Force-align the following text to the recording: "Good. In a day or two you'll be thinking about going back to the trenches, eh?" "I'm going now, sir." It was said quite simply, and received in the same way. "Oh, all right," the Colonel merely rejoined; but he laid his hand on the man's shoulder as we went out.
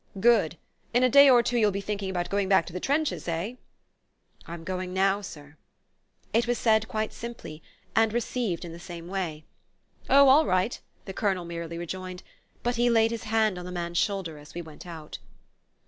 "Good. 0.19 0.57
In 0.95 1.03
a 1.03 1.11
day 1.11 1.29
or 1.29 1.43
two 1.43 1.59
you'll 1.59 1.69
be 1.69 1.79
thinking 1.79 2.09
about 2.09 2.31
going 2.31 2.49
back 2.49 2.65
to 2.65 2.73
the 2.73 2.79
trenches, 2.79 3.27
eh?" 3.27 3.53
"I'm 4.47 4.63
going 4.63 4.95
now, 4.95 5.21
sir." 5.21 5.57
It 6.33 6.47
was 6.47 6.57
said 6.57 6.87
quite 6.87 7.13
simply, 7.13 7.61
and 7.95 8.11
received 8.11 8.65
in 8.65 8.71
the 8.71 8.79
same 8.79 9.07
way. 9.07 9.45
"Oh, 10.09 10.27
all 10.27 10.47
right," 10.47 10.81
the 11.05 11.13
Colonel 11.13 11.45
merely 11.45 11.77
rejoined; 11.77 12.23
but 12.63 12.77
he 12.77 12.89
laid 12.89 13.11
his 13.11 13.25
hand 13.25 13.59
on 13.59 13.65
the 13.65 13.71
man's 13.71 13.99
shoulder 13.99 14.39
as 14.39 14.55
we 14.55 14.61
went 14.63 14.87
out. 14.87 15.19